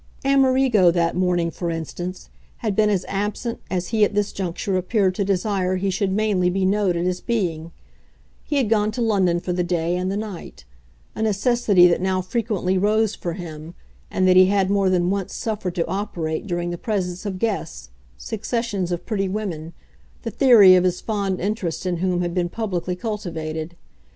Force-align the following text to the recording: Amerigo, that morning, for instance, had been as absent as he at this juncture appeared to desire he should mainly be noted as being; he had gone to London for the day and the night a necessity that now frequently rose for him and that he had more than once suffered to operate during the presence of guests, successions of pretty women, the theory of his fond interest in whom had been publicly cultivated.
Amerigo, 0.25 0.89
that 0.89 1.15
morning, 1.15 1.51
for 1.51 1.69
instance, 1.69 2.31
had 2.57 2.75
been 2.75 2.89
as 2.89 3.05
absent 3.07 3.59
as 3.69 3.89
he 3.89 4.03
at 4.03 4.15
this 4.15 4.31
juncture 4.31 4.75
appeared 4.75 5.13
to 5.13 5.23
desire 5.23 5.75
he 5.75 5.91
should 5.91 6.11
mainly 6.11 6.49
be 6.49 6.65
noted 6.65 7.05
as 7.05 7.21
being; 7.21 7.71
he 8.43 8.55
had 8.57 8.67
gone 8.67 8.89
to 8.93 8.99
London 9.03 9.39
for 9.39 9.53
the 9.53 9.61
day 9.63 9.95
and 9.95 10.11
the 10.11 10.17
night 10.17 10.65
a 11.13 11.21
necessity 11.21 11.85
that 11.85 12.01
now 12.01 12.19
frequently 12.19 12.79
rose 12.79 13.13
for 13.13 13.33
him 13.33 13.75
and 14.09 14.27
that 14.27 14.35
he 14.35 14.45
had 14.47 14.71
more 14.71 14.89
than 14.89 15.11
once 15.11 15.35
suffered 15.35 15.75
to 15.75 15.85
operate 15.87 16.47
during 16.47 16.71
the 16.71 16.79
presence 16.79 17.23
of 17.23 17.37
guests, 17.37 17.91
successions 18.17 18.91
of 18.91 19.05
pretty 19.05 19.29
women, 19.29 19.71
the 20.23 20.31
theory 20.31 20.73
of 20.73 20.83
his 20.83 20.99
fond 20.99 21.39
interest 21.39 21.85
in 21.85 21.97
whom 21.97 22.21
had 22.21 22.33
been 22.33 22.49
publicly 22.49 22.95
cultivated. 22.95 23.75